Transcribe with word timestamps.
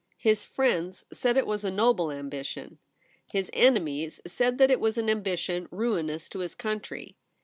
His 0.17 0.43
friends 0.43 1.05
said 1.13 1.37
it 1.37 1.45
was 1.45 1.63
a 1.63 1.69
noble 1.69 2.11
ambition; 2.11 2.79
his 3.31 3.51
enemies 3.53 4.19
said 4.25 4.57
that 4.57 4.71
it 4.71 4.79
was 4.79 4.97
an 4.97 5.11
ambition 5.11 5.67
ruinous 5.69 6.27
to 6.29 6.39
his 6.39 6.55
country. 6.55 7.17